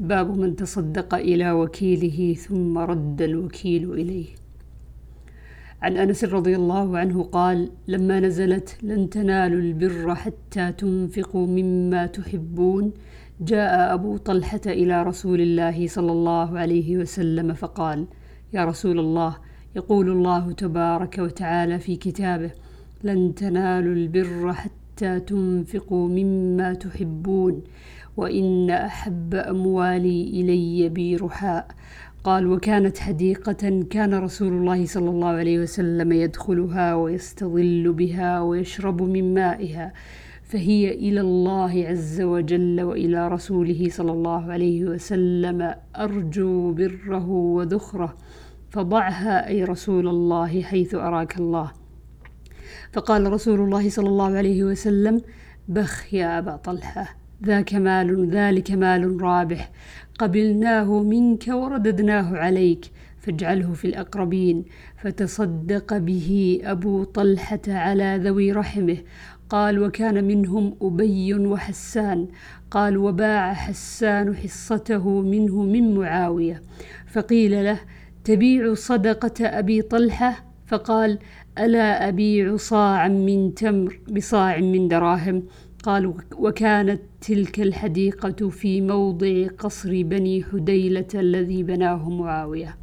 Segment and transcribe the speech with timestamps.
[0.00, 4.26] باب من تصدق إلى وكيله ثم رد الوكيل إليه.
[5.82, 12.92] عن أنس رضي الله عنه قال لما نزلت لن تنالوا البر حتى تنفقوا مما تحبون.
[13.40, 18.06] جاء أبو طلحة إلى رسول الله صلى الله عليه وسلم فقال
[18.52, 19.36] يا رسول الله
[19.76, 22.50] يقول الله تبارك وتعالى في كتابه
[23.04, 27.62] لن تنالوا البر حتى تنفقوا مما تحبون.
[28.16, 31.66] وإن أحب أموالي إلي بيرحاء
[32.24, 39.34] قال وكانت حديقة كان رسول الله صلى الله عليه وسلم يدخلها ويستظل بها ويشرب من
[39.34, 39.92] مائها
[40.42, 48.16] فهي إلى الله عز وجل وإلى رسوله صلى الله عليه وسلم أرجو بره وذخره
[48.70, 51.72] فضعها أي رسول الله حيث أراك الله.
[52.92, 55.20] فقال رسول الله صلى الله عليه وسلم
[55.68, 57.23] بخ يا أبا طلحة.
[57.44, 59.70] ذاك مال ذلك مال رابح.
[60.18, 62.84] قبلناه منك ورددناه عليك
[63.18, 64.64] فاجعله في الأقربين.
[65.02, 68.96] فتصدق به أبو طلحة على ذوي رحمه.
[69.48, 72.28] قال وكان منهم أبي وحسان.
[72.70, 76.62] قال وباع حسان حصته منه من معاوية.
[77.06, 77.80] فقيل له
[78.24, 81.18] تبيع صدقة أبي طلحة؟ فقال
[81.58, 85.42] ألا أبيع صاعا من تمر بصاع من دراهم.
[85.84, 92.76] قال وكانت تلك الحديقة في موضع قصر بني حديلة الذي بناه معاوية.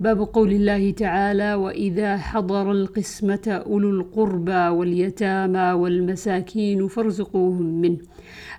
[0.00, 7.98] باب قول الله تعالى وإذا حضر القسمة أولو القربى واليتامى والمساكين فارزقوهم منه.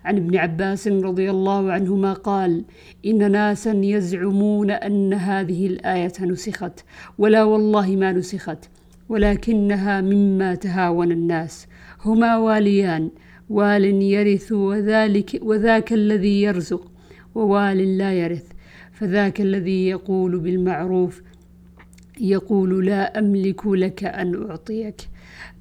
[0.06, 2.64] عن ابن عباس رضي الله عنهما قال
[3.06, 6.86] إن ناسا يزعمون أن هذه الآية نسخت
[7.18, 8.70] ولا والله ما نسخت
[9.10, 11.68] ولكنها مما تهاون الناس
[12.06, 13.10] هما واليان
[13.50, 16.92] وال يرث وذلك وذاك الذي يرزق
[17.36, 18.46] ووال لا يرث.
[18.92, 21.22] فذاك الذي يقول بالمعروف
[22.20, 24.96] يقول لا أملك لك أن أعطيك.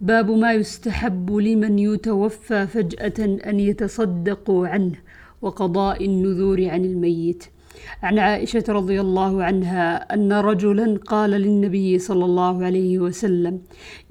[0.00, 4.94] باب ما يستحب لمن يتوفى فجأة أن يتصدقوا عنه
[5.42, 7.44] وقضاء النذور عن الميت.
[8.02, 13.60] عن عائشة رضي الله عنها أن رجلا قال للنبي صلى الله عليه وسلم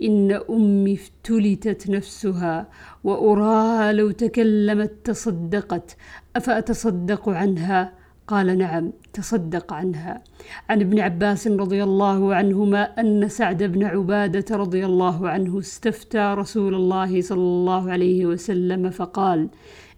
[0.04, 2.68] إن أمي افتلتت نفسها
[3.04, 5.98] واراها لو تكلمت تصدقت
[6.36, 7.94] أفأتصدق عنها؟
[8.28, 10.22] قال نعم تصدق عنها.
[10.70, 16.76] عن ابن عباس رضي الله عنهما أن سعد بن عبادة رضي الله عنه استفتى رسول
[16.76, 19.50] الله صلى الله عليه وسلم فقال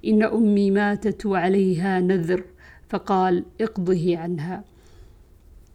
[0.05, 2.43] إن أمي ماتت وعليها نذر.
[2.89, 4.63] فقال اقضه عنها.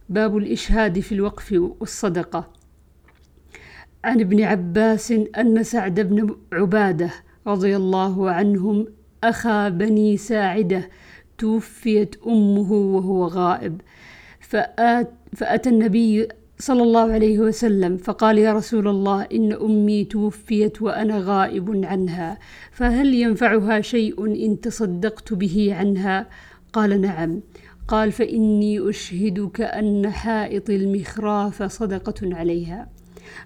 [0.09, 2.47] باب الإشهاد في الوقف والصدقة.
[4.03, 7.11] عن ابن عباس أن سعد بن عبادة
[7.47, 8.87] رضي الله عنهم
[9.23, 10.89] أخا بني ساعدة
[11.37, 13.81] توفيت أمه وهو غائب.
[14.39, 16.27] فآت فأتى النبي
[16.59, 22.39] صلى الله عليه وسلم فقال يا رسول الله إن أمي توفيت وأنا غائب عنها
[22.71, 26.27] فهل ينفعها شيء إن تصدقت به عنها؟
[26.75, 27.41] قال نعم.
[27.87, 32.89] قال فإني أشهدك أن حائط المخراف صدقة عليها.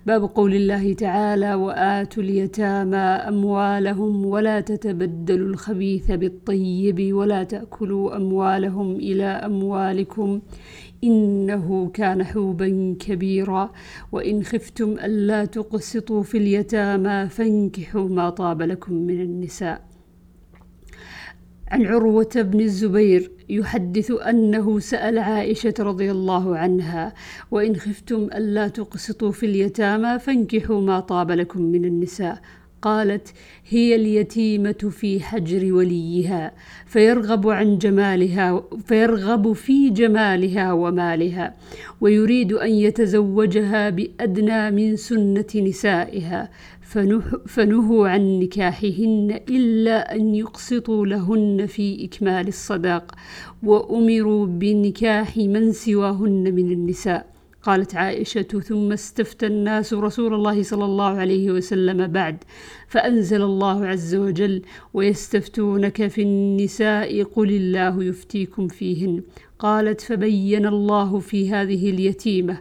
[0.05, 9.23] باب قول الله تعالى وآتوا اليتامى أموالهم ولا تتبدلوا الخبيث بالطيب ولا تأكلوا أموالهم إلى
[9.23, 10.41] أموالكم
[11.03, 13.71] إنه كان حوبا كبيرا.
[14.11, 19.88] وإن خفتم ألا تقسطوا في اليتامى فانكحوا ما طاب لكم من النساء.
[21.71, 27.13] عن عروة بن الزبير يحدث أنه سأل عائشة رضي الله عنها
[27.51, 32.41] وإن خفتم ألا تقسطوا في اليتامى فانكحوا ما طاب لكم من النساء.
[32.81, 33.33] قالت
[33.69, 36.51] هي اليتيمة في حجر وليها
[36.85, 41.55] فيرغب عن جمالها فيرغب في جمالها ومالها
[42.01, 46.49] ويريد أن يتزوجها بأدنى من سنة نسائها
[47.47, 53.15] فنهوا عن نكاحهن إلا أن يقسطوا لهن في إكمال الصداق
[53.63, 57.38] وأمروا بنكاح من سواهن من النساء.
[57.63, 62.43] قالت عائشة ثم استفتى الناس رسول الله صلى الله عليه وسلم بعد
[62.87, 64.61] فأنزل الله عز وجل
[64.93, 69.21] ويستفتونك في النساء قل الله يفتيكم فيهن
[69.59, 72.57] قالت فبين الله في هذه اليتيمة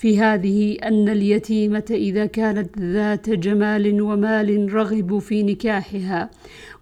[0.00, 6.30] في هذه أن اليتيمة إذا كانت ذات جمال ومال رغبوا في نكاحها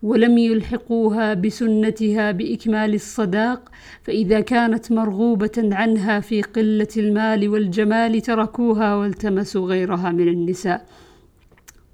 [0.02, 3.70] ولم يلحقوها بسنتها بإكمال الصداق
[4.02, 10.86] فإذا كانت مرغوبة عنها في قلة المال والجمال تركوها والتمسوا غيرها من النساء.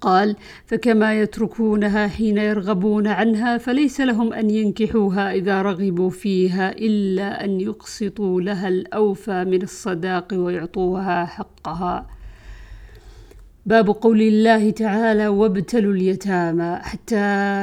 [0.05, 0.35] قال
[0.65, 8.41] فكما يتركونها حين يرغبون عنها فليس لهم أن ينكحوها إذا رغبوا فيها إلا أن يقسطوا
[8.41, 12.14] لها الأوفى من الصداق ويعطوها حقها.
[13.67, 16.79] باب قول الله تعالى وابتلوا اليتامى.
[16.81, 17.15] حتى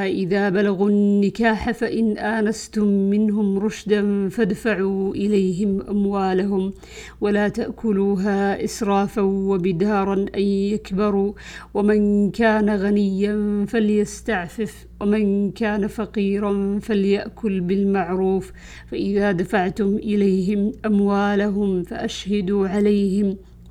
[0.05, 6.73] إذا بلغوا النكاح فإن آنستم منهم رشدا فادفعوا إليهم أموالهم
[7.21, 11.33] ولا تأكلوها إسرافا وبدارا أن يكبروا.
[11.73, 18.51] ومن كان غنيا فليستعفف ومن كان فقيرا فليأكل بالمعروف.
[18.91, 23.37] فإذا دفعتم إليهم أموالهم فأشهدوا عليهم.